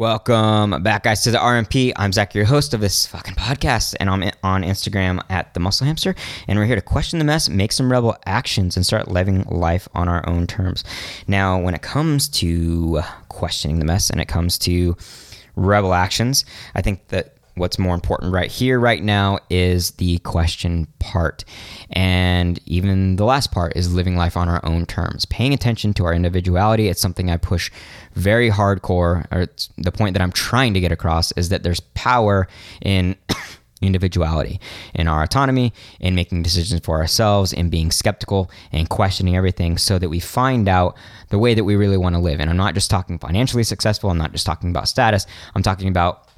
[0.00, 1.92] Welcome back, guys, to the RMP.
[1.94, 5.86] I'm Zach, your host of this fucking podcast, and I'm on Instagram at the Muscle
[5.86, 6.14] Hamster.
[6.48, 9.88] And we're here to question the mess, make some rebel actions, and start living life
[9.94, 10.84] on our own terms.
[11.26, 14.96] Now, when it comes to questioning the mess and it comes to
[15.54, 20.88] rebel actions, I think that what's more important right here, right now, is the question
[20.98, 21.44] part.
[21.90, 26.06] And even the last part is living life on our own terms, paying attention to
[26.06, 26.88] our individuality.
[26.88, 27.70] It's something I push
[28.14, 29.46] very hardcore, or
[29.78, 32.48] the point that I'm trying to get across is that there's power
[32.82, 33.14] in.
[33.82, 34.60] individuality,
[34.94, 39.98] in our autonomy, in making decisions for ourselves, in being skeptical and questioning everything so
[39.98, 40.94] that we find out
[41.30, 42.40] the way that we really want to live.
[42.40, 45.88] And I'm not just talking financially successful, I'm not just talking about status, I'm talking
[45.88, 46.29] about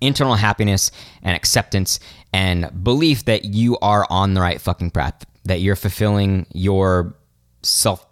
[0.00, 0.90] internal happiness
[1.22, 2.00] and acceptance
[2.32, 7.14] and belief that you are on the right fucking path, that you're fulfilling your
[7.62, 8.06] self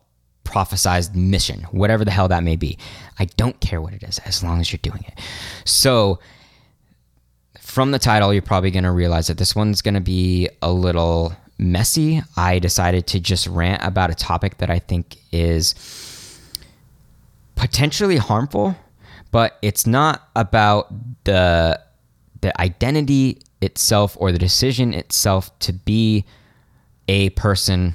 [0.45, 2.79] prophesized mission, whatever the hell that may be.
[3.19, 5.21] I don't care what it is as long as you're doing it.
[5.65, 6.21] So,
[7.61, 10.73] from the title, you're probably going to realize that this one's going to be a
[10.73, 12.23] little messy.
[12.37, 15.75] I decided to just rant about a topic that I think is
[17.57, 18.77] potentially harmful
[19.37, 20.91] but it's not about
[21.25, 21.79] the
[22.41, 26.25] the identity itself or the decision itself to be
[27.07, 27.95] a person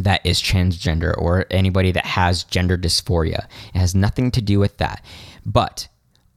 [0.00, 3.46] that is transgender or anybody that has gender dysphoria.
[3.72, 5.04] It has nothing to do with that.
[5.46, 5.86] But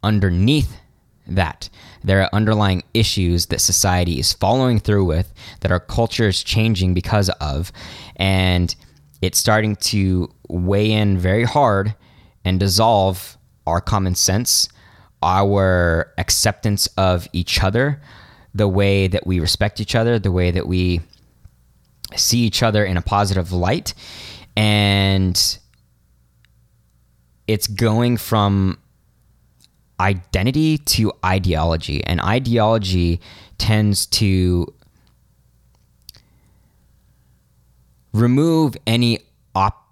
[0.04, 0.78] underneath
[1.26, 1.70] that,
[2.04, 6.94] there are underlying issues that society is following through with, that our culture is changing
[6.94, 7.72] because of,
[8.18, 8.76] and
[9.24, 11.96] it's starting to weigh in very hard
[12.46, 14.70] and dissolve our common sense,
[15.22, 18.02] our acceptance of each other,
[18.54, 21.02] the way that we respect each other, the way that we
[22.16, 23.94] see each other in a positive light.
[24.58, 25.60] And
[27.48, 28.78] it's going from
[30.00, 32.04] identity to ideology.
[32.04, 33.22] And ideology
[33.58, 34.74] tends to
[38.14, 39.20] remove any
[39.56, 39.88] op-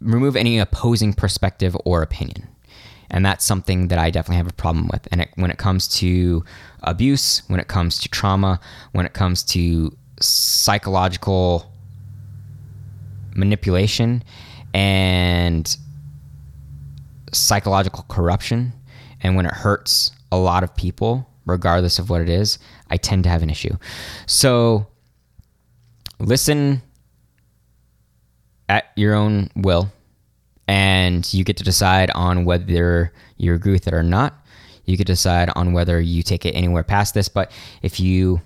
[0.00, 2.51] remove any opposing perspective or opinion
[3.12, 5.06] and that's something that I definitely have a problem with.
[5.12, 6.44] And it, when it comes to
[6.82, 8.58] abuse, when it comes to trauma,
[8.92, 11.70] when it comes to psychological
[13.34, 14.24] manipulation
[14.72, 15.76] and
[17.32, 18.72] psychological corruption,
[19.20, 22.58] and when it hurts a lot of people, regardless of what it is,
[22.90, 23.76] I tend to have an issue.
[24.26, 24.86] So
[26.18, 26.80] listen
[28.70, 29.92] at your own will
[30.72, 34.32] and you get to decide on whether you agree with it or not.
[34.86, 37.28] You to decide on whether you take it anywhere past this.
[37.28, 37.52] But
[37.82, 38.40] if you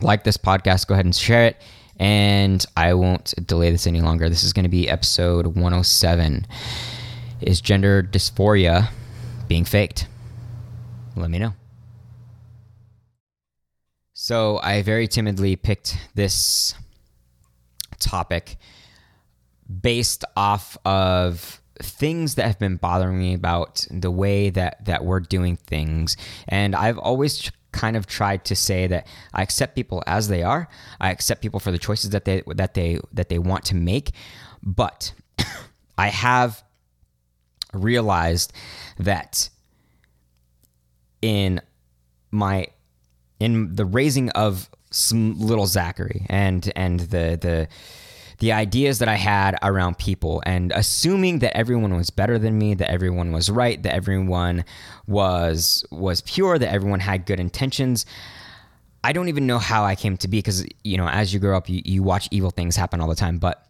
[0.00, 1.60] like this podcast, go ahead and share it.
[1.98, 4.28] And I won't delay this any longer.
[4.28, 6.46] This is going to be episode 107.
[7.40, 8.90] Is gender dysphoria
[9.48, 10.06] being faked?
[11.16, 11.54] Let me know.
[14.12, 16.74] So I very timidly picked this
[17.98, 18.58] topic
[19.70, 25.20] based off of things that have been bothering me about the way that that we're
[25.20, 26.16] doing things.
[26.48, 30.68] And i've always kind of tried to say that i accept people as they are.
[31.00, 34.12] I accept people for the choices that they that they that they want to make.
[34.62, 35.12] But
[35.98, 36.62] i have
[37.72, 38.52] realized
[38.98, 39.48] that
[41.22, 41.60] in
[42.30, 42.66] my
[43.38, 47.68] in the raising of some little zachary and and the the
[48.40, 52.72] the ideas that I had around people and assuming that everyone was better than me,
[52.74, 54.64] that everyone was right, that everyone
[55.06, 58.06] was was pure, that everyone had good intentions.
[59.04, 61.56] I don't even know how I came to be because you know, as you grow
[61.56, 63.38] up, you, you watch evil things happen all the time.
[63.38, 63.66] But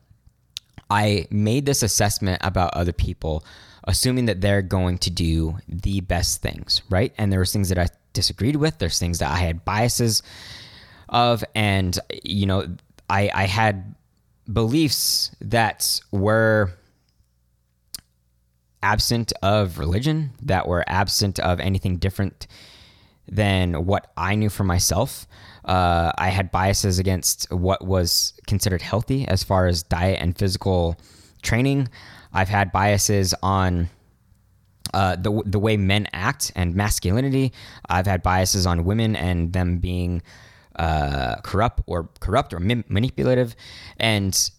[0.89, 3.45] I made this assessment about other people,
[3.85, 7.13] assuming that they're going to do the best things, right?
[7.19, 8.79] And there was things that I disagreed with.
[8.79, 10.23] There's things that I had biases
[11.09, 12.69] of, and you know,
[13.09, 13.97] I I had
[14.53, 16.71] beliefs that were
[18.83, 22.47] absent of religion, that were absent of anything different
[23.29, 25.27] than what I knew for myself.
[25.65, 30.99] Uh, I had biases against what was considered healthy as far as diet and physical
[31.43, 31.89] training.
[32.33, 33.89] I've had biases on
[34.93, 37.53] uh, the the way men act and masculinity.
[37.89, 40.23] I've had biases on women and them being
[40.81, 43.55] uh, corrupt or corrupt or manipulative,
[43.99, 44.51] and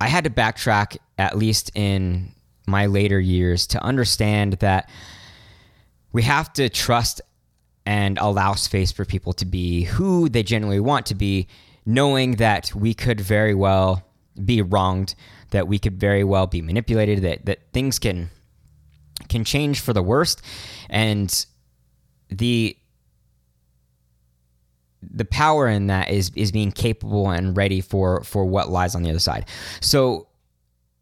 [0.00, 2.32] I had to backtrack at least in
[2.68, 4.88] my later years to understand that
[6.12, 7.20] we have to trust
[7.84, 11.48] and allow space for people to be who they genuinely want to be,
[11.84, 14.02] knowing that we could very well
[14.44, 15.14] be wronged,
[15.50, 18.30] that we could very well be manipulated, that, that things can
[19.28, 20.42] can change for the worst.
[20.88, 21.46] And
[22.28, 22.76] the
[25.10, 29.02] the power in that is is being capable and ready for for what lies on
[29.02, 29.46] the other side.
[29.80, 30.28] So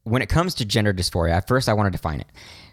[0.04, 2.26] when it comes to gender dysphoria, first I want to define it.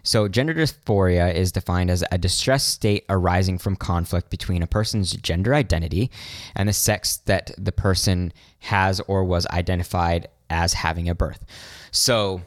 [0.04, 5.12] So, gender dysphoria is defined as a distressed state arising from conflict between a person's
[5.12, 6.10] gender identity
[6.56, 11.44] and the sex that the person has or was identified as having at birth.
[11.92, 12.42] So,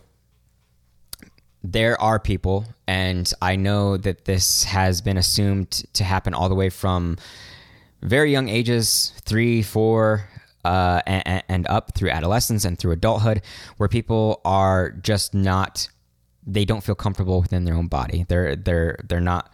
[1.64, 6.56] there are people, and I know that this has been assumed to happen all the
[6.56, 7.18] way from
[8.06, 10.28] very young ages three, four,
[10.64, 13.42] uh, and, and up through adolescence and through adulthood,
[13.78, 15.90] where people are just not
[16.48, 18.26] they don't feel comfortable within their own body.
[18.28, 19.52] They're they're they're not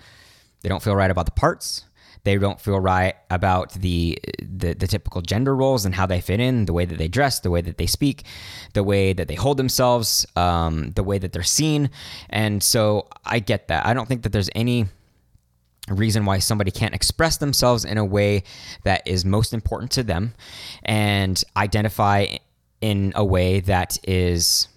[0.62, 1.86] they don't feel right about the parts.
[2.24, 6.40] They don't feel right about the, the the typical gender roles and how they fit
[6.40, 8.26] in, the way that they dress, the way that they speak,
[8.74, 11.90] the way that they hold themselves, um, the way that they're seen.
[12.30, 13.88] And so I get that.
[13.88, 14.86] I don't think that there's any
[16.00, 18.44] reason why somebody can't express themselves in a way
[18.84, 20.34] that is most important to them
[20.84, 22.28] and identify
[22.82, 24.68] in a way that is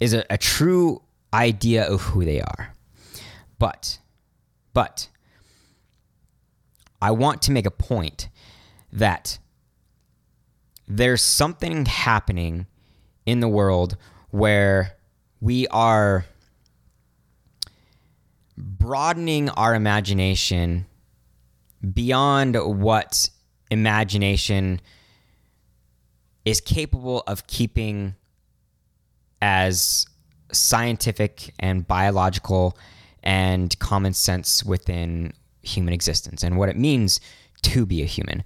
[0.00, 1.02] is a, a true
[1.32, 2.72] idea of who they are.
[3.58, 3.98] But,
[4.72, 5.08] but,
[7.02, 8.28] I want to make a point
[8.92, 9.38] that
[10.88, 12.66] there's something happening
[13.26, 13.96] in the world
[14.30, 14.96] where
[15.40, 16.24] we are
[18.60, 20.86] broadening our imagination
[21.94, 23.30] beyond what
[23.70, 24.80] imagination
[26.44, 28.14] is capable of keeping
[29.40, 30.06] as
[30.52, 32.76] scientific and biological
[33.22, 37.20] and common sense within human existence and what it means
[37.62, 38.42] to be a human.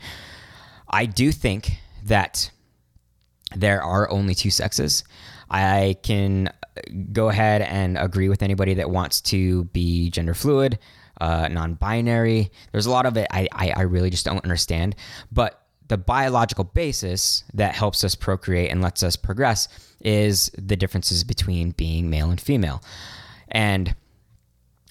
[0.89, 2.51] I do think that
[3.55, 5.05] there are only two sexes.
[5.55, 6.51] I can
[7.13, 10.81] go ahead and agree with anybody that wants to be gender fluid,
[11.21, 12.51] uh, non binary.
[12.73, 14.97] There's a lot of it I, I, I really just don't understand.
[15.31, 19.69] But the biological basis that helps us procreate and lets us progress
[20.01, 22.83] is the differences between being male and female.
[23.47, 23.95] And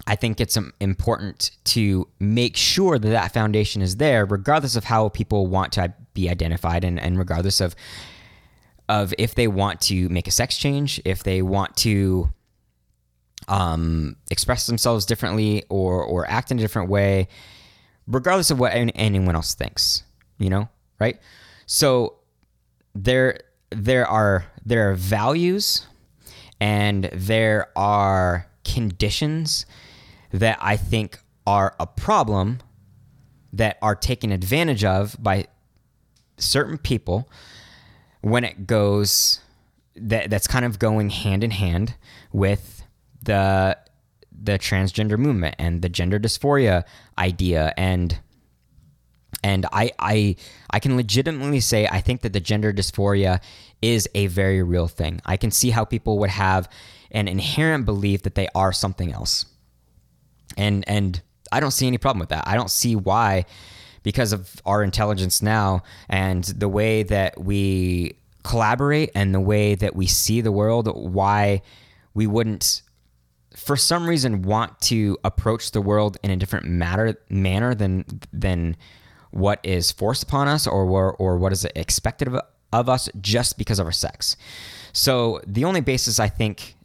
[0.07, 5.09] I think it's important to make sure that that foundation is there, regardless of how
[5.09, 7.75] people want to be identified, and, and regardless of
[8.89, 12.29] of if they want to make a sex change, if they want to
[13.47, 17.27] um, express themselves differently or or act in a different way,
[18.07, 20.03] regardless of what anyone else thinks,
[20.37, 20.69] you know,
[20.99, 21.19] right?
[21.65, 22.15] So
[22.95, 23.39] there
[23.71, 25.87] there are there are values
[26.59, 29.65] and there are conditions
[30.31, 32.59] that I think are a problem
[33.51, 35.45] that are taken advantage of by
[36.37, 37.29] certain people
[38.23, 39.41] when it goes
[39.95, 41.95] that that's kind of going hand in hand
[42.31, 42.83] with
[43.21, 43.77] the
[44.31, 46.83] the transgender movement and the gender dysphoria
[47.17, 48.19] idea and
[49.43, 50.37] and I, I,
[50.69, 53.41] I can legitimately say I think that the gender dysphoria
[53.81, 55.19] is a very real thing.
[55.25, 56.69] I can see how people would have
[57.11, 59.45] an inherent belief that they are something else.
[60.55, 61.21] And and
[61.51, 62.47] I don't see any problem with that.
[62.47, 63.45] I don't see why
[64.03, 69.95] because of our intelligence now and the way that we collaborate and the way that
[69.95, 71.61] we see the world why
[72.13, 72.81] we wouldn't
[73.55, 78.75] for some reason want to approach the world in a different matter manner than than
[79.33, 80.83] what is forced upon us or,
[81.15, 82.39] or, what is expected of,
[82.71, 84.37] of us just because of our sex.
[84.93, 86.75] So the only basis I think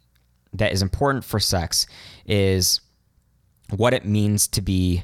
[0.53, 1.85] that is important for sex
[2.25, 2.81] is
[3.75, 5.03] what it means to be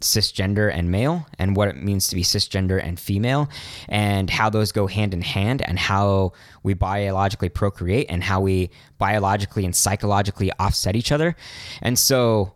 [0.00, 3.48] cisgender and male and what it means to be cisgender and female
[3.88, 8.70] and how those go hand in hand and how we biologically procreate and how we
[8.98, 11.34] biologically and psychologically offset each other.
[11.80, 12.52] And so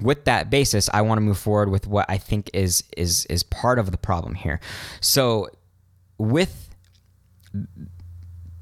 [0.00, 3.42] with that basis, I want to move forward with what I think is is is
[3.42, 4.60] part of the problem here.
[5.00, 5.48] So,
[6.18, 6.74] with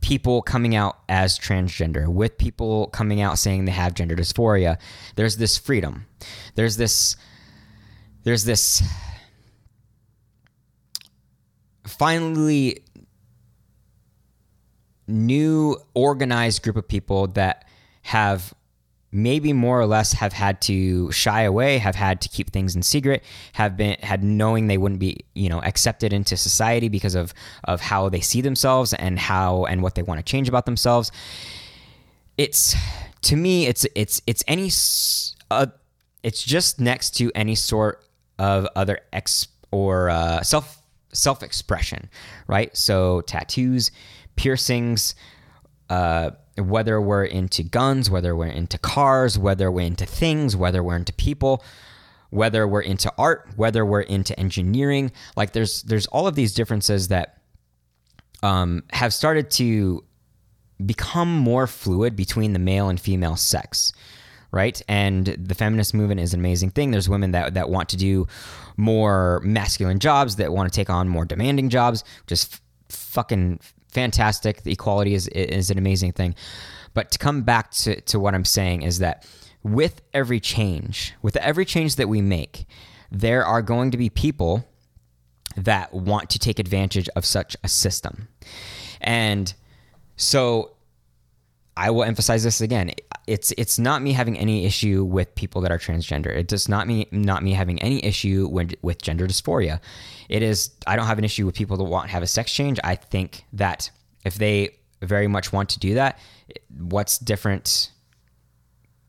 [0.03, 4.79] people coming out as transgender, with people coming out saying they have gender dysphoria,
[5.17, 6.07] there's this freedom.
[6.55, 7.17] There's this
[8.25, 8.83] there's this
[11.87, 12.83] finally
[15.09, 17.67] new organized group of people that
[18.03, 18.55] have
[19.15, 22.83] maybe more or less have had to shy away, have had to keep things in
[22.83, 27.35] secret, have been had knowing they wouldn't be, you know, accepted into society because of
[27.65, 31.13] of how they see themselves and how and what they want to change about themselves.
[32.39, 32.75] It's
[33.23, 34.71] to me it's it's it's any
[35.51, 35.67] uh,
[36.23, 38.03] it's just next to any sort
[38.43, 40.83] of other ex or uh, self
[41.13, 42.11] self expression,
[42.49, 42.77] right?
[42.77, 43.93] So tattoos,
[44.35, 45.15] piercings,
[45.89, 50.97] uh, whether we're into guns, whether we're into cars, whether we're into things, whether we're
[50.97, 51.63] into people,
[52.31, 55.13] whether we're into art, whether we're into engineering.
[55.37, 57.39] Like there's there's all of these differences that
[58.43, 60.05] um, have started to
[60.85, 63.93] become more fluid between the male and female sex
[64.53, 64.81] right?
[64.87, 66.91] And the feminist movement is an amazing thing.
[66.91, 68.27] There's women that, that want to do
[68.77, 74.63] more masculine jobs, that want to take on more demanding jobs, just fucking fantastic.
[74.63, 76.35] The equality is, is an amazing thing.
[76.95, 79.27] But to come back to, to what I'm saying is that
[79.63, 82.67] with every change, with every change that we make,
[83.11, 84.67] there are going to be people
[85.57, 88.29] that want to take advantage of such a system.
[89.01, 89.53] And
[90.17, 90.72] so
[91.77, 92.93] I will emphasize this again.
[93.27, 96.27] It's it's not me having any issue with people that are transgender.
[96.27, 99.81] It does not me not me having any issue with, with gender dysphoria.
[100.29, 102.53] It is I don't have an issue with people that want to have a sex
[102.53, 102.79] change.
[102.85, 103.91] I think that
[104.25, 106.19] if they very much want to do that,
[106.79, 107.91] what's different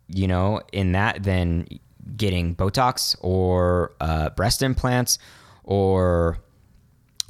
[0.07, 1.67] you know, in that than
[2.15, 5.17] getting Botox or uh, breast implants
[5.63, 6.37] or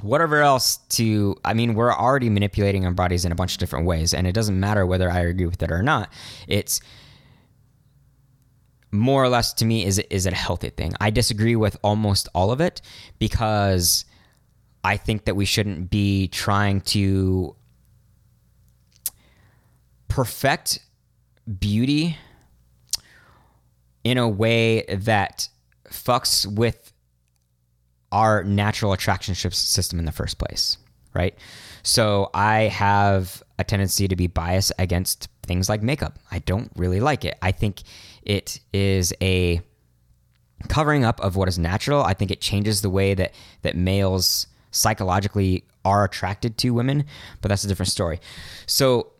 [0.00, 3.86] whatever else to i mean we're already manipulating our bodies in a bunch of different
[3.86, 6.12] ways and it doesn't matter whether i agree with it or not.
[6.48, 6.80] It's
[8.90, 10.94] more or less to me is is it a healthy thing?
[11.00, 12.80] I disagree with almost all of it
[13.18, 14.04] because
[14.84, 17.56] i think that we shouldn't be trying to
[20.08, 20.78] perfect
[21.58, 22.16] beauty
[24.04, 25.48] in a way that
[25.90, 26.92] fucks with
[28.14, 30.78] our natural attraction system in the first place,
[31.14, 31.36] right?
[31.82, 36.20] So I have a tendency to be biased against things like makeup.
[36.30, 37.36] I don't really like it.
[37.42, 37.82] I think
[38.22, 39.60] it is a
[40.68, 42.04] covering up of what is natural.
[42.04, 47.04] I think it changes the way that that males psychologically are attracted to women,
[47.42, 48.20] but that's a different story.
[48.66, 49.12] So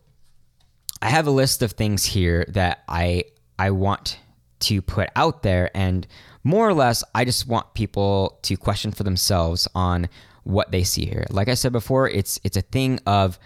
[1.01, 3.25] I have a list of things here that I
[3.59, 4.19] I want
[4.61, 5.69] to put out there.
[5.75, 6.07] And
[6.45, 10.07] more or less, I just want people to question for themselves on
[10.43, 11.25] what they see here.
[11.31, 13.39] Like I said before, it's it's a thing of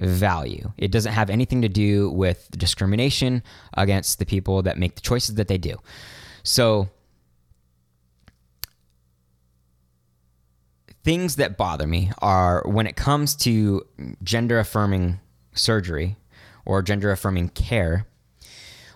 [0.00, 0.72] value.
[0.78, 3.42] It doesn't have anything to do with discrimination
[3.76, 5.74] against the people that make the choices that they do.
[6.44, 6.88] So
[11.02, 13.84] things that bother me are when it comes to
[14.22, 15.18] gender affirming
[15.52, 16.16] surgery
[16.64, 18.06] or gender affirming care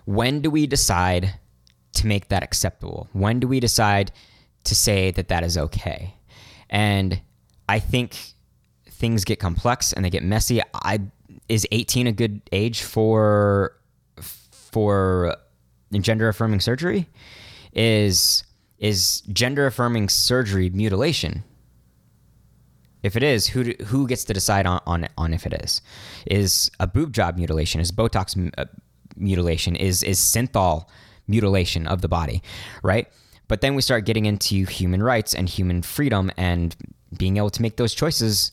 [0.05, 1.33] when do we decide
[1.95, 3.09] to make that acceptable?
[3.13, 4.11] When do we decide
[4.65, 6.15] to say that that is okay?
[6.69, 7.21] And
[7.67, 8.15] I think
[8.89, 10.61] things get complex and they get messy.
[10.73, 10.99] I
[11.49, 13.75] is 18 a good age for
[14.21, 15.35] for
[15.91, 17.07] gender affirming surgery?
[17.73, 18.43] Is
[18.77, 21.43] is gender affirming surgery mutilation?
[23.03, 25.81] If it is, who who gets to decide on, on on if it is?
[26.25, 27.79] Is a boob job mutilation?
[27.79, 28.65] Is Botox uh,
[29.15, 30.87] mutilation is is synthol
[31.27, 32.41] mutilation of the body,
[32.83, 33.07] right?
[33.47, 36.75] But then we start getting into human rights and human freedom and
[37.17, 38.51] being able to make those choices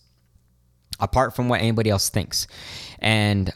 [1.00, 2.46] apart from what anybody else thinks.
[2.98, 3.52] And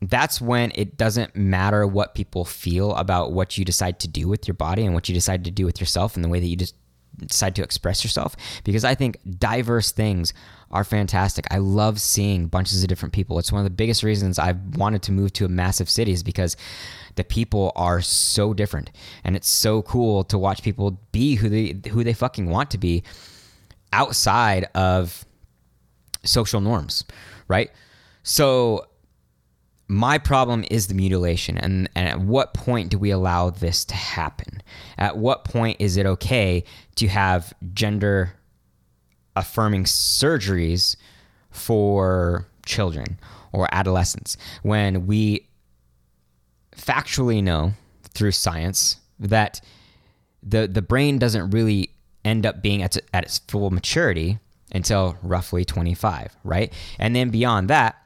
[0.00, 4.46] that's when it doesn't matter what people feel about what you decide to do with
[4.46, 6.56] your body and what you decide to do with yourself and the way that you
[6.56, 6.74] just
[7.26, 10.32] decide to express yourself because I think diverse things
[10.70, 11.46] are fantastic.
[11.50, 13.38] I love seeing bunches of different people.
[13.38, 16.22] It's one of the biggest reasons I've wanted to move to a massive city is
[16.22, 16.56] because
[17.18, 18.90] the people are so different.
[19.24, 22.78] And it's so cool to watch people be who they who they fucking want to
[22.78, 23.02] be
[23.92, 25.26] outside of
[26.24, 27.04] social norms,
[27.48, 27.70] right?
[28.22, 28.86] So
[29.88, 31.58] my problem is the mutilation.
[31.58, 34.62] And, and at what point do we allow this to happen?
[34.96, 36.64] At what point is it okay
[36.96, 38.34] to have gender
[39.34, 40.96] affirming surgeries
[41.50, 43.18] for children
[43.52, 45.47] or adolescents when we
[46.78, 47.72] factually know
[48.14, 49.60] through science that
[50.42, 51.90] the the brain doesn't really
[52.24, 54.38] end up being at, at its full maturity
[54.72, 57.96] until roughly 25 right and then beyond that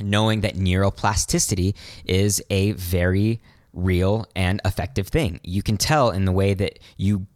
[0.00, 1.74] knowing that neuroplasticity
[2.04, 3.40] is a very
[3.72, 5.40] real and effective thing.
[5.42, 7.26] You can tell in the way that you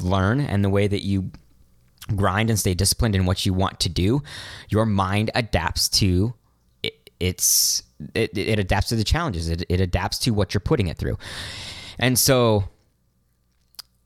[0.00, 1.30] learn and the way that you
[2.16, 4.22] grind and stay disciplined in what you want to do,
[4.68, 6.34] your mind adapts to
[7.20, 7.82] it's
[8.14, 9.48] it, it adapts to the challenges.
[9.48, 11.18] It, it adapts to what you're putting it through.
[11.98, 12.64] And so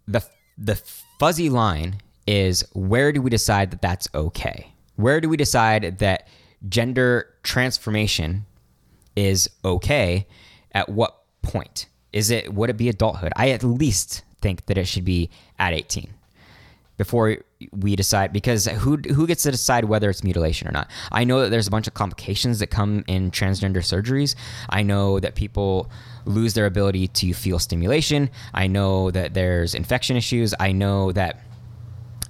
[0.07, 0.23] the
[0.59, 0.77] the
[1.19, 4.73] fuzzy line is where do we decide that that's okay?
[4.97, 6.29] Where do we decide that
[6.69, 8.47] gender transformation
[9.17, 10.27] is okay,
[10.73, 11.87] at what point?
[12.13, 13.33] Is it would it be adulthood?
[13.37, 16.14] I at least think that it should be at 18.
[16.97, 17.39] Before
[17.73, 20.91] we decide because who who gets to decide whether it's mutilation or not?
[21.11, 24.35] I know that there's a bunch of complications that come in transgender surgeries.
[24.69, 25.91] I know that people
[26.25, 28.31] lose their ability to feel stimulation.
[28.53, 30.55] I know that there's infection issues.
[30.59, 31.41] I know that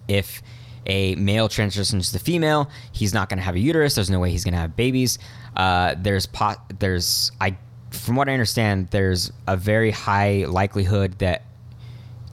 [0.09, 0.43] if
[0.87, 3.95] a male transitions to female he's not going to have a uterus.
[3.95, 5.19] There's no way he's going to have babies.
[5.57, 7.57] Uh, there's pot there's i
[7.91, 11.45] from what i understand there's a very high likelihood that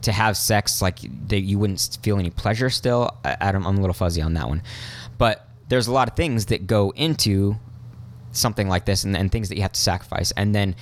[0.02, 3.94] to have sex like that you wouldn't feel any pleasure still Adam I'm a little
[3.94, 4.62] fuzzy on that one.
[5.18, 7.56] But there's a lot of things that go into
[8.32, 10.32] something like this and, and things that you have to sacrifice.
[10.32, 10.74] And then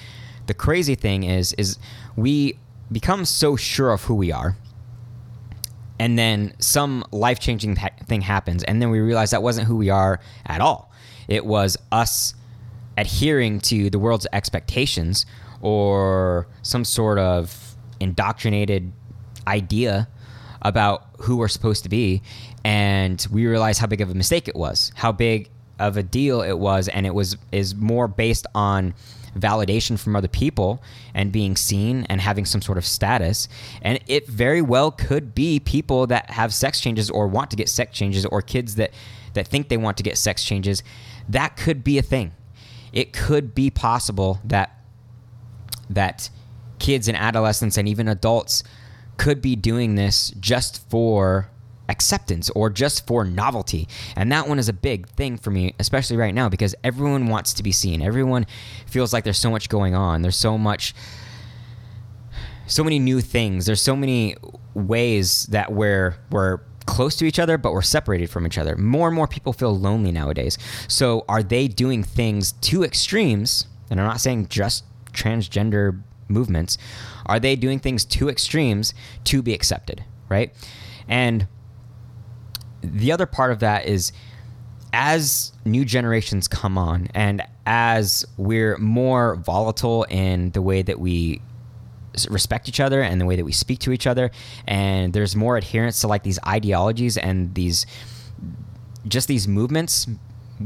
[0.46, 1.78] the crazy thing is is
[2.16, 2.58] we
[2.90, 4.56] become so sure of who we are
[5.98, 10.18] and then some life-changing thing happens and then we realize that wasn't who we are
[10.46, 10.90] at all.
[11.28, 12.34] It was us
[12.96, 15.26] adhering to the world's expectations
[15.60, 18.92] or some sort of indoctrinated
[19.50, 20.08] idea
[20.62, 22.22] about who we're supposed to be
[22.64, 26.42] and we realized how big of a mistake it was how big of a deal
[26.42, 28.94] it was and it was is more based on
[29.36, 30.82] validation from other people
[31.14, 33.48] and being seen and having some sort of status.
[33.82, 37.68] And it very well could be people that have sex changes or want to get
[37.68, 38.92] sex changes or kids that
[39.34, 40.82] that think they want to get sex changes.
[41.28, 42.32] That could be a thing.
[42.92, 44.76] It could be possible that
[45.88, 46.30] that
[46.80, 48.64] kids and adolescents and even adults
[49.20, 51.50] could be doing this just for
[51.90, 53.86] acceptance or just for novelty.
[54.16, 57.52] And that one is a big thing for me, especially right now, because everyone wants
[57.54, 58.00] to be seen.
[58.00, 58.46] Everyone
[58.86, 60.22] feels like there's so much going on.
[60.22, 60.94] There's so much,
[62.66, 63.66] so many new things.
[63.66, 64.36] There's so many
[64.72, 68.74] ways that we're, we're, close to each other, but we're separated from each other.
[68.74, 70.58] More and more people feel lonely nowadays.
[70.88, 73.68] So, are they doing things to extremes?
[73.90, 76.78] And I'm not saying just transgender movements,
[77.26, 78.94] are they doing things to extremes
[79.24, 80.54] to be accepted, right?
[81.08, 81.46] And
[82.82, 84.12] the other part of that is
[84.92, 91.40] as new generations come on and as we're more volatile in the way that we
[92.28, 94.30] respect each other and the way that we speak to each other
[94.66, 97.86] and there's more adherence to like these ideologies and these
[99.06, 100.08] just these movements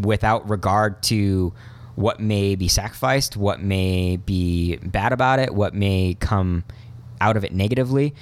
[0.00, 1.52] without regard to
[1.96, 6.64] what may be sacrificed, what may be bad about it, what may come
[7.20, 8.14] out of it negatively.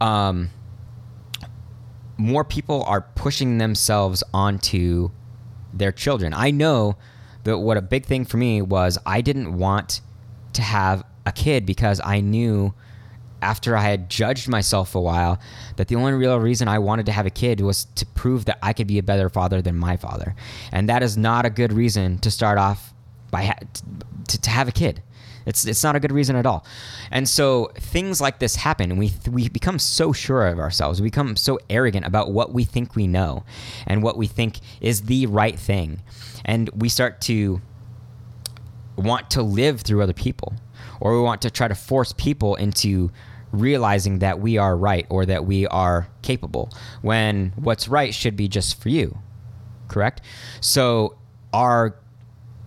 [0.00, 0.50] Um,
[2.16, 5.10] more people are pushing themselves onto
[5.72, 6.32] their children.
[6.32, 6.96] I know
[7.44, 10.00] that what a big thing for me was I didn't want
[10.54, 12.74] to have a kid because I knew
[13.42, 15.38] after I had judged myself a while
[15.76, 18.58] that the only real reason I wanted to have a kid was to prove that
[18.62, 20.34] I could be a better father than my father.
[20.72, 22.93] And that is not a good reason to start off
[23.34, 23.58] by ha-
[24.28, 25.02] to, to have a kid.
[25.44, 26.64] It's it's not a good reason at all.
[27.10, 31.00] And so things like this happen and we we become so sure of ourselves.
[31.00, 33.44] We become so arrogant about what we think we know
[33.86, 36.00] and what we think is the right thing.
[36.44, 37.60] And we start to
[38.96, 40.54] want to live through other people
[41.00, 43.10] or we want to try to force people into
[43.52, 46.70] realizing that we are right or that we are capable
[47.02, 49.18] when what's right should be just for you.
[49.88, 50.22] Correct?
[50.60, 51.18] So
[51.52, 51.96] our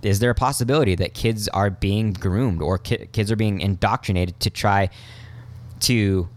[0.01, 4.39] is there a possibility that kids are being groomed or ki- kids are being indoctrinated
[4.41, 4.89] to try
[5.81, 6.29] to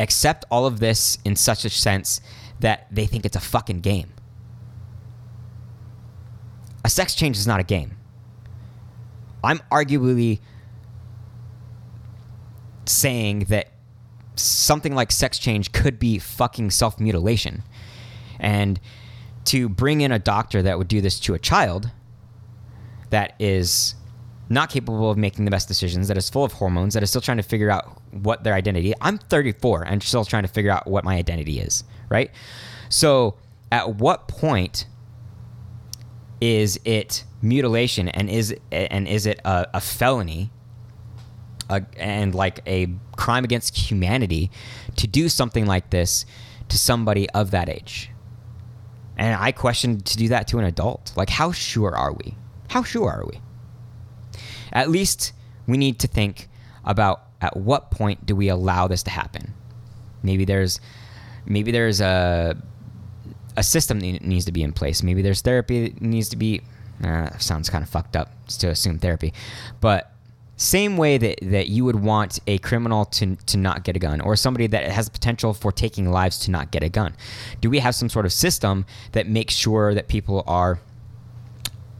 [0.00, 2.20] accept all of this in such a sense
[2.60, 4.12] that they think it's a fucking game?
[6.84, 7.96] A sex change is not a game.
[9.42, 10.40] I'm arguably
[12.86, 13.68] saying that
[14.36, 17.62] something like sex change could be fucking self mutilation.
[18.38, 18.80] And
[19.46, 21.90] to bring in a doctor that would do this to a child
[23.14, 23.94] that is
[24.48, 27.20] not capable of making the best decisions, that is full of hormones, that is still
[27.20, 28.92] trying to figure out what their identity.
[29.00, 32.32] I'm 34 and still trying to figure out what my identity is, right?
[32.88, 33.36] So,
[33.70, 34.86] at what point
[36.40, 40.50] is it mutilation and is and is it a, a felony
[41.70, 44.50] a, and like a crime against humanity
[44.96, 46.26] to do something like this
[46.68, 48.10] to somebody of that age?
[49.16, 51.12] And I question to do that to an adult.
[51.16, 52.36] Like, how sure are we?
[52.74, 53.38] How sure are we?
[54.72, 55.32] At least
[55.68, 56.48] we need to think
[56.84, 59.54] about at what point do we allow this to happen.
[60.24, 60.80] Maybe there's
[61.46, 62.56] maybe there's a
[63.56, 65.04] a system that needs to be in place.
[65.04, 66.62] Maybe there's therapy that needs to be.
[67.02, 69.32] Uh, sounds kind of fucked up to assume therapy,
[69.80, 70.12] but
[70.56, 74.20] same way that, that you would want a criminal to, to not get a gun
[74.20, 77.12] or somebody that has potential for taking lives to not get a gun
[77.60, 80.78] do we have some sort of system that makes sure that people are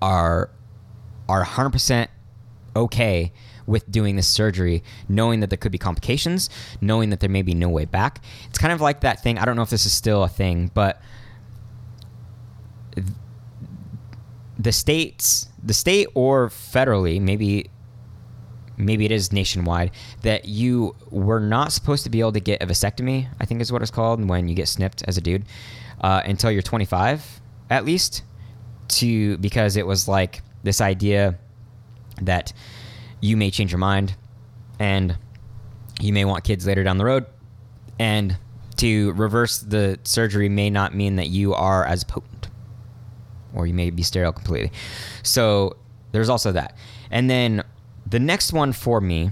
[0.01, 0.51] are
[1.29, 2.09] are 100%
[2.77, 3.33] okay
[3.67, 7.55] with doing this surgery, knowing that there could be complications, knowing that there may be
[7.55, 8.23] no way back.
[8.49, 9.39] It's kind of like that thing.
[9.39, 11.01] I don't know if this is still a thing, but
[14.59, 17.71] the states, the state or federally, maybe
[18.77, 22.67] maybe it is nationwide that you were not supposed to be able to get a
[22.67, 23.29] vasectomy.
[23.41, 25.45] I think is what it's called when you get snipped as a dude
[26.01, 28.23] uh, until you're 25 at least,
[28.89, 31.39] to because it was like this idea
[32.21, 32.53] that
[33.21, 34.17] you may change your mind
[34.79, 35.17] and
[36.01, 37.27] you may want kids later down the road
[37.99, 38.37] and
[38.77, 42.49] to reverse the surgery may not mean that you are as potent
[43.55, 44.73] or you may be sterile completely.
[45.23, 45.77] So
[46.13, 46.77] there's also that.
[47.11, 47.63] And then
[48.07, 49.31] the next one for me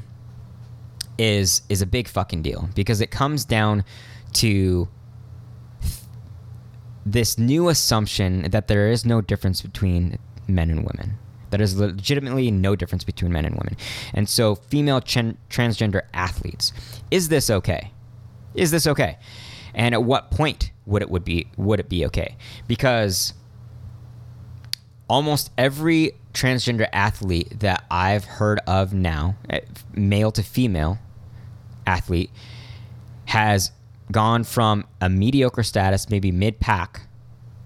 [1.19, 3.85] is is a big fucking deal because it comes down
[4.33, 4.89] to
[7.05, 11.19] this new assumption that there is no difference between men and women.
[11.53, 13.77] That is legitimately no difference between men and women.
[14.15, 16.73] And so, female ch- transgender athletes,
[17.11, 17.93] is this okay?
[18.55, 19.19] Is this okay?
[19.75, 22.37] And at what point would it would be would it be okay?
[22.67, 23.35] Because
[25.09, 29.61] almost every transgender athlete that I've heard of now, eh,
[29.93, 30.99] male to female
[31.87, 32.31] athlete,
[33.27, 33.73] has
[34.11, 37.03] gone from a mediocre status, maybe mid pack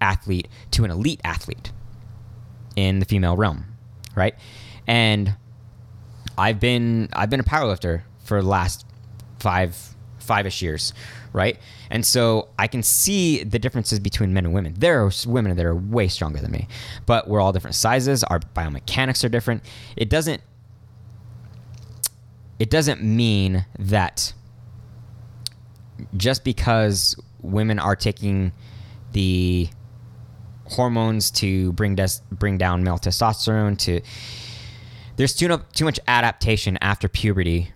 [0.01, 1.71] athlete, to an elite athlete
[2.75, 3.76] in the female realm,
[4.17, 4.35] right?
[4.89, 5.37] And
[6.37, 8.85] I've been I've been a powerlifter for the last
[9.39, 9.77] five
[10.19, 10.93] five-ish years,
[11.33, 11.57] right?
[11.89, 14.75] And so I can see the differences between men and women.
[14.77, 16.67] There are women that are way stronger than me,
[17.07, 18.25] but we're all different sizes.
[18.25, 19.63] Our biomechanics are different.
[19.97, 20.43] It doesn't
[22.59, 24.33] it doesn't mean that
[26.17, 28.53] just because women are taking
[29.13, 29.69] the
[30.69, 34.01] hormones to bring des- bring down male testosterone to
[35.17, 37.73] there's too, too much adaptation after puberty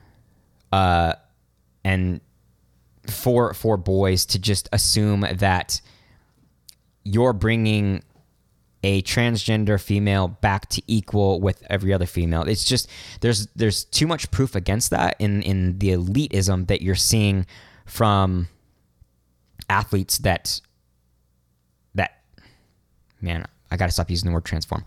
[0.72, 1.14] uh,
[1.84, 2.20] and
[3.06, 5.80] for for boys to just assume that
[7.02, 8.02] you're bringing
[8.82, 12.42] a transgender female back to equal with every other female.
[12.42, 12.88] It's just
[13.20, 17.46] there's there's too much proof against that in in the elitism that you're seeing
[17.84, 18.48] from
[19.68, 20.60] athletes that
[23.20, 24.84] man I got to stop using the word transform,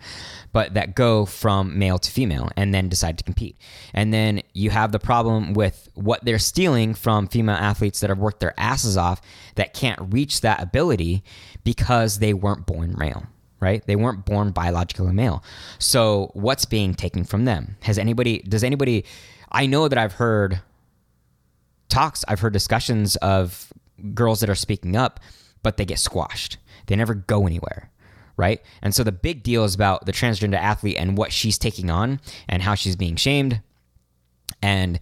[0.52, 3.56] but that go from male to female and then decide to compete.
[3.94, 8.18] And then you have the problem with what they're stealing from female athletes that have
[8.18, 9.22] worked their asses off
[9.54, 11.24] that can't reach that ability
[11.64, 13.26] because they weren't born male,
[13.58, 13.84] right?
[13.86, 15.42] They weren't born biologically male.
[15.78, 17.76] So what's being taken from them?
[17.82, 19.06] Has anybody, does anybody,
[19.50, 20.60] I know that I've heard
[21.88, 23.72] talks, I've heard discussions of
[24.12, 25.20] girls that are speaking up,
[25.62, 26.58] but they get squashed.
[26.86, 27.90] They never go anywhere
[28.36, 28.60] right?
[28.82, 32.20] And so the big deal is about the transgender athlete and what she's taking on
[32.48, 33.60] and how she's being shamed.
[34.62, 35.00] And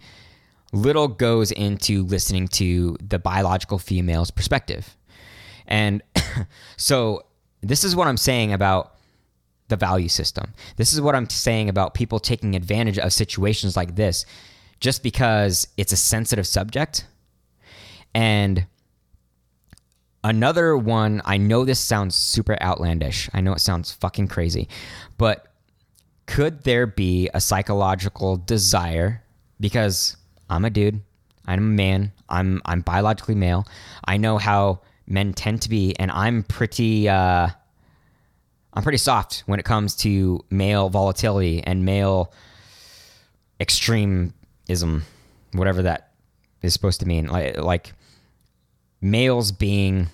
[0.72, 4.96] little goes into listening to the biological female's perspective.
[5.66, 6.02] And
[6.76, 7.22] so
[7.60, 8.94] this is what I'm saying about
[9.68, 10.52] the value system.
[10.76, 14.26] This is what I'm saying about people taking advantage of situations like this
[14.80, 17.06] just because it's a sensitive subject.
[18.14, 18.66] And
[20.24, 23.28] Another one, I know this sounds super outlandish.
[23.32, 24.68] I know it sounds fucking crazy,
[25.18, 25.48] but
[26.26, 29.22] could there be a psychological desire
[29.58, 30.16] because
[30.48, 31.00] I'm a dude,
[31.46, 33.66] I'm a man, I'm I'm biologically male.
[34.04, 37.48] I know how men tend to be and I'm pretty uh
[38.74, 42.32] I'm pretty soft when it comes to male volatility and male
[43.61, 45.02] extremism,
[45.52, 46.12] whatever that
[46.62, 47.26] is supposed to mean.
[47.26, 47.92] Like like
[49.02, 50.08] males being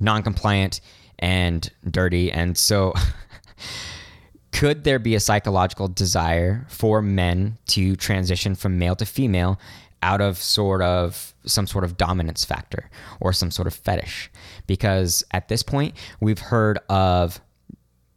[0.00, 0.80] non-compliant
[1.18, 2.30] and dirty.
[2.30, 2.94] And so
[4.52, 9.58] could there be a psychological desire for men to transition from male to female
[10.02, 12.90] out of sort of some sort of dominance factor
[13.20, 14.30] or some sort of fetish?
[14.66, 17.40] Because at this point we've heard of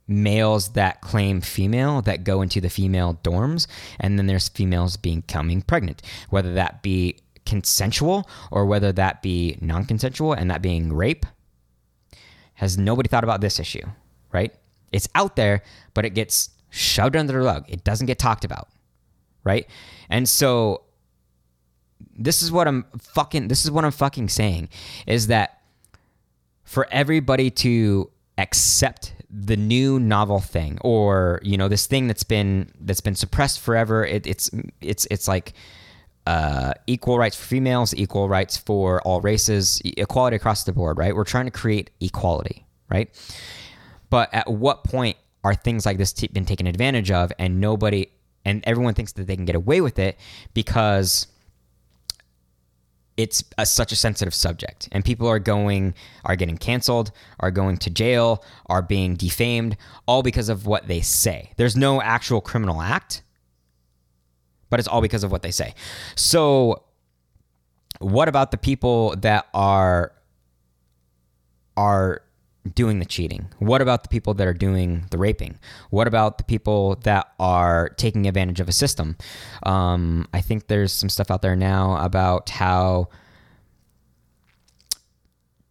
[0.08, 3.68] males that claim female that go into the female dorms
[4.00, 7.16] and then there's females becoming pregnant whether that be
[7.50, 11.26] consensual or whether that be non consensual and that being rape.
[12.54, 13.86] Has nobody thought about this issue,
[14.32, 14.54] right?
[14.92, 17.66] It's out there, but it gets shoved under the rug.
[17.68, 18.68] It doesn't get talked about,
[19.44, 19.66] right?
[20.10, 20.84] And so
[22.18, 24.70] this is what I'm fucking this is what I'm fucking saying
[25.08, 25.62] is that
[26.64, 32.72] for everybody to accept the new novel thing or you know this thing that's been
[32.82, 34.50] that's been suppressed forever it, it's
[34.82, 35.54] it's it's like
[36.30, 41.16] uh, equal rights for females, equal rights for all races, equality across the board, right?
[41.16, 43.10] We're trying to create equality, right?
[44.12, 48.12] But at what point are things like this t- been taken advantage of and nobody
[48.46, 50.20] and everyone thinks that they can get away with it
[50.54, 51.26] because
[53.18, 57.76] it's a, such a sensitive subject and people are going are getting canceled are going
[57.78, 59.76] to jail are being defamed
[60.08, 63.24] all because of what they say there's no actual criminal act
[64.70, 65.74] but it's all because of what they say
[66.16, 66.84] so
[68.00, 70.14] what about the people that are
[71.76, 72.24] are
[72.76, 73.48] doing the cheating?
[73.60, 75.60] What about the people that are doing the raping?
[75.90, 79.18] What about the people that are taking advantage of a system?
[79.64, 83.10] Um, I think there's some stuff out there now about how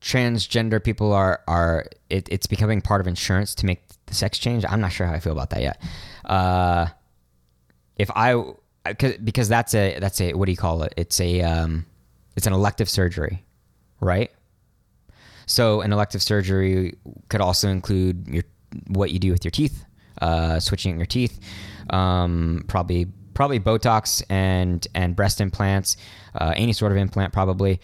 [0.00, 4.64] transgender people are are it, it's becoming part of insurance to make the sex change.
[4.68, 5.82] I'm not sure how I feel about that yet.
[6.24, 6.86] Uh,
[7.96, 8.42] if I
[8.92, 10.94] because that's a that's a what do you call it?
[10.96, 11.86] It's a um,
[12.36, 13.44] it's an elective surgery,
[14.00, 14.30] right?
[15.46, 16.96] So an elective surgery
[17.28, 18.44] could also include your
[18.88, 19.84] what you do with your teeth,
[20.20, 21.40] uh, switching your teeth,
[21.90, 25.96] um, probably probably Botox and and breast implants,
[26.34, 27.80] uh, any sort of implant probably.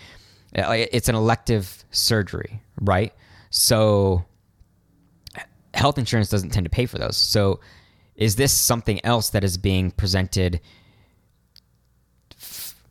[0.57, 3.13] Uh, it's an elective surgery, right?
[3.51, 4.25] So
[5.75, 7.17] health insurance doesn't tend to pay for those.
[7.17, 7.61] So
[8.15, 10.61] is this something else that is being presented?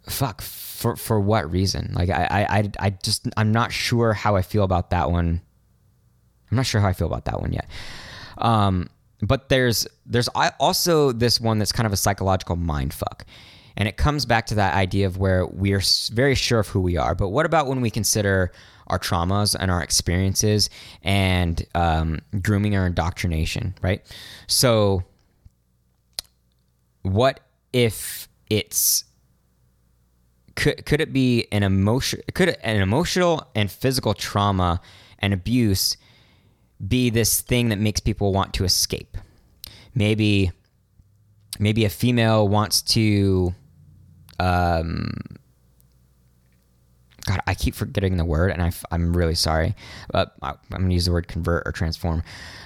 [0.07, 1.93] Fuck for for what reason?
[1.93, 5.41] Like I, I I just I'm not sure how I feel about that one.
[6.51, 7.67] I'm not sure how I feel about that one yet.
[8.37, 8.89] Um,
[9.21, 13.25] but there's there's I also this one that's kind of a psychological mind fuck.
[13.75, 16.95] And it comes back to that idea of where we're very sure of who we
[16.95, 17.15] are.
[17.15, 18.51] But what about when we consider
[18.87, 20.69] our traumas and our experiences
[21.01, 24.03] and um, grooming or indoctrination, right?
[24.47, 25.03] So,
[27.01, 27.39] what
[27.71, 29.05] if it's
[30.55, 34.79] could could it be an emotion could an emotional and physical trauma
[35.19, 35.97] and abuse
[36.85, 39.17] be this thing that makes people want to escape
[39.95, 40.51] maybe
[41.59, 43.53] maybe a female wants to
[44.39, 45.11] um
[47.25, 49.75] God, I keep forgetting the word, and I, am really sorry.
[50.13, 50.33] I'm
[50.69, 52.21] going to use the word convert or transform.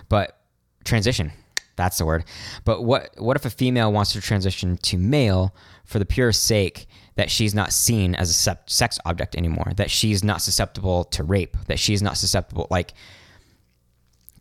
[0.10, 0.40] But
[0.84, 1.32] transition,
[1.76, 2.26] that's the word.
[2.66, 6.88] But what what if a female wants to transition to male for the pure sake
[7.18, 11.58] that she's not seen as a sex object anymore, that she's not susceptible to rape,
[11.66, 12.68] that she's not susceptible.
[12.70, 12.94] Like,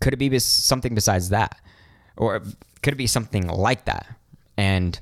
[0.00, 1.58] could it be something besides that?
[2.18, 2.42] Or
[2.82, 4.06] could it be something like that?
[4.58, 5.00] And,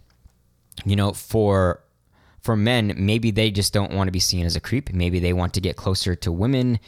[0.84, 1.82] you know, for
[2.42, 4.92] for men, maybe they just don't want to be seen as a creep.
[4.92, 6.78] Maybe they want to get closer to women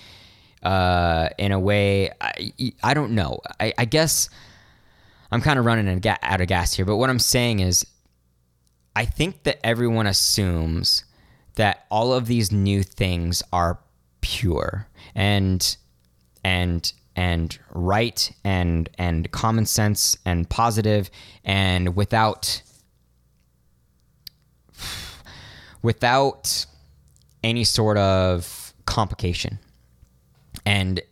[0.62, 2.10] uh, in a way.
[2.20, 2.52] I,
[2.84, 3.40] I don't know.
[3.58, 4.28] I, I guess
[5.32, 5.88] I'm kind of running
[6.22, 7.86] out of gas here, but what I'm saying is
[8.96, 11.04] I think that everyone assumes
[11.56, 13.78] that all of these new things are
[14.22, 15.76] pure and
[16.42, 21.10] and and right and and common sense and positive
[21.44, 22.62] and without
[25.82, 26.64] without
[27.44, 29.58] any sort of complication.
[30.64, 31.02] And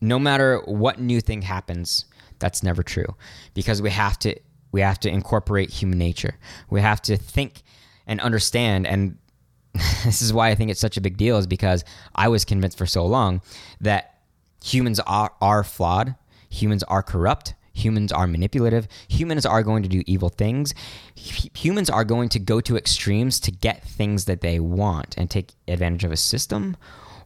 [0.00, 2.06] no matter what new thing happens,
[2.40, 3.14] that's never true
[3.54, 4.34] because we have to
[4.74, 6.36] we have to incorporate human nature.
[6.68, 7.62] We have to think
[8.08, 8.88] and understand.
[8.88, 9.18] And
[10.04, 11.84] this is why I think it's such a big deal, is because
[12.16, 13.40] I was convinced for so long
[13.80, 14.18] that
[14.64, 16.16] humans are, are flawed,
[16.50, 20.74] humans are corrupt, humans are manipulative, humans are going to do evil things,
[21.14, 25.52] humans are going to go to extremes to get things that they want and take
[25.68, 26.76] advantage of a system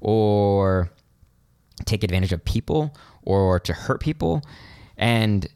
[0.03, 0.91] or
[1.87, 4.43] take advantage of people or to hurt people.
[4.99, 5.49] And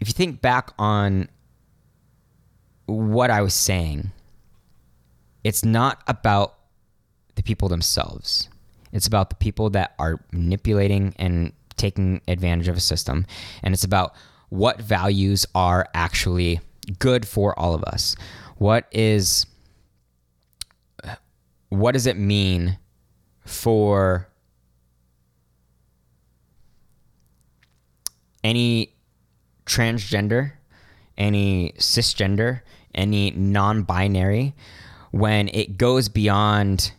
[0.00, 1.28] if you think back on
[2.86, 4.12] what I was saying,
[5.44, 6.54] it's not about
[7.34, 8.48] the people themselves.
[8.92, 13.26] It's about the people that are manipulating and taking advantage of a system.
[13.62, 14.14] And it's about
[14.48, 16.60] what values are actually
[16.98, 18.16] good for all of us.
[18.56, 19.46] What is
[21.68, 22.78] what does it mean
[23.44, 24.28] for
[28.44, 28.94] any
[29.66, 30.52] transgender,
[31.18, 32.60] any cisgender,
[32.96, 34.54] any non binary
[35.10, 36.92] when it goes beyond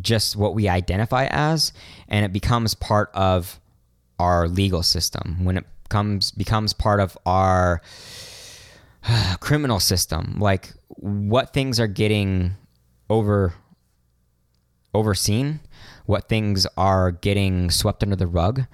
[0.00, 1.72] just what we identify as
[2.08, 3.58] and it becomes part of
[4.18, 5.44] our legal system.
[5.44, 7.80] When it comes becomes part of our
[9.40, 10.36] criminal system.
[10.38, 12.56] Like what things are getting
[13.08, 13.54] over
[14.94, 15.60] overseen
[16.06, 18.64] what things are getting swept under the rug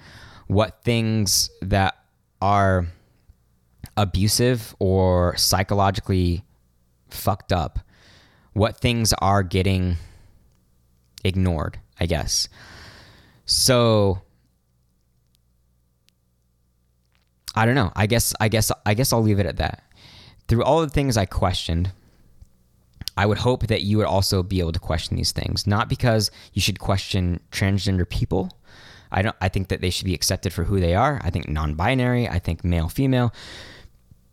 [0.47, 1.97] what things that
[2.41, 2.87] are
[3.97, 6.43] abusive or psychologically
[7.13, 7.79] fucked up,
[8.53, 9.95] what things are getting
[11.23, 12.49] ignored, I guess.
[13.45, 14.21] So
[17.55, 17.91] I don't know.
[17.95, 19.83] I guess I guess I guess I'll leave it at that.
[20.47, 21.91] through all the things I questioned,
[23.15, 25.67] I would hope that you would also be able to question these things.
[25.67, 28.57] Not because you should question transgender people.
[29.11, 31.21] I don't I think that they should be accepted for who they are.
[31.23, 33.33] I think non-binary, I think male female.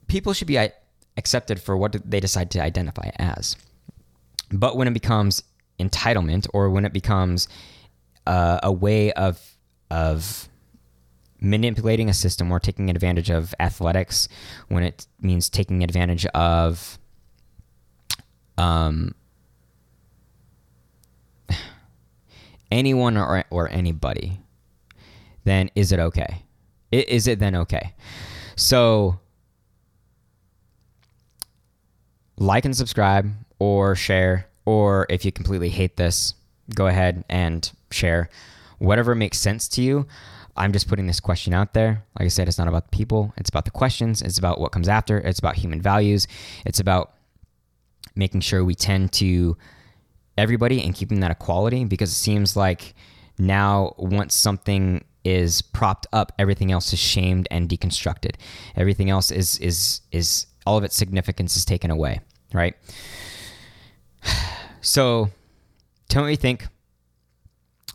[0.09, 0.59] People should be
[1.21, 3.57] accepted for what they decide to identify as.
[4.51, 5.43] But when it becomes
[5.79, 7.47] entitlement or when it becomes
[8.27, 9.35] uh, a way of
[9.91, 10.49] of
[11.41, 14.29] manipulating a system or taking advantage of athletics,
[14.69, 16.99] when it means taking advantage of
[18.59, 19.15] um,
[22.71, 24.41] anyone or, or anybody,
[25.45, 26.45] then is it okay?
[26.93, 27.95] Is it then okay?
[28.57, 29.19] So,
[32.41, 36.35] like and subscribe or share, or if you completely hate this,
[36.75, 38.29] go ahead and share
[38.79, 40.07] whatever makes sense to you.
[40.57, 42.03] I'm just putting this question out there.
[42.19, 44.73] Like I said, it's not about the people, it's about the questions, it's about what
[44.73, 46.27] comes after, it's about human values,
[46.67, 47.13] it's about
[48.17, 49.57] making sure we tend to
[50.37, 52.95] everybody and keeping that equality because it seems like
[53.39, 58.37] now once something is propped up, everything else is shamed and deconstructed.
[58.77, 62.21] Everything else is is is all of its significance is taken away,
[62.53, 62.75] right?
[64.83, 65.29] So
[66.09, 66.67] tell me what you think.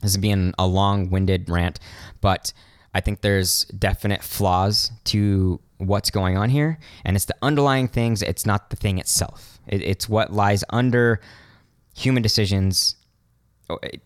[0.03, 1.79] This is being a long-winded rant,
[2.21, 2.53] but
[2.93, 8.21] I think there's definite flaws to what's going on here, and it's the underlying things.
[8.21, 9.59] It's not the thing itself.
[9.67, 11.21] It, it's what lies under
[11.95, 12.95] human decisions.
[13.81, 14.01] It,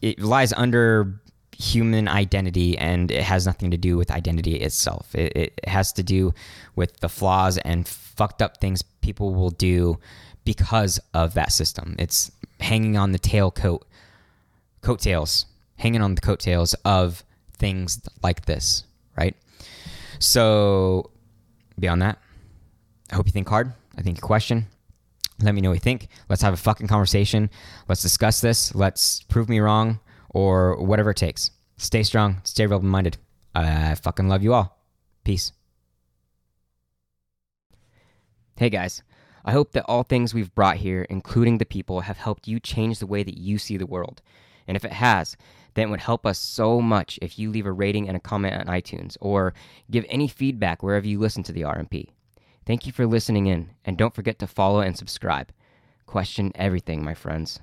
[0.00, 1.20] it lies under
[1.60, 5.14] human identity, and it has nothing to do with identity itself.
[5.14, 6.32] It, it has to do
[6.74, 9.98] with the flaws and fucked up things people will do
[10.44, 11.96] because of that system.
[11.98, 13.82] It's hanging on the tailcoat,
[14.80, 15.46] coattails,
[15.76, 17.22] hanging on the coattails of
[17.58, 18.84] things like this,
[19.16, 19.36] right?
[20.18, 21.10] So,
[21.78, 22.18] beyond that,
[23.12, 23.72] I hope you think hard.
[23.98, 24.66] I think you question.
[25.42, 26.08] Let me know what you think.
[26.28, 27.50] Let's have a fucking conversation.
[27.88, 28.74] Let's discuss this.
[28.74, 31.50] Let's prove me wrong or whatever it takes.
[31.76, 32.40] Stay strong.
[32.44, 33.18] Stay rebel minded.
[33.54, 34.78] I fucking love you all.
[35.24, 35.52] Peace.
[38.56, 39.02] Hey guys.
[39.44, 42.98] I hope that all things we've brought here, including the people, have helped you change
[42.98, 44.20] the way that you see the world.
[44.68, 45.36] And if it has,
[45.74, 48.54] then it would help us so much if you leave a rating and a comment
[48.54, 49.54] on iTunes or
[49.90, 52.08] give any feedback wherever you listen to the RMP.
[52.66, 55.52] Thank you for listening in, and don't forget to follow and subscribe.
[56.06, 57.60] Question everything, my friends.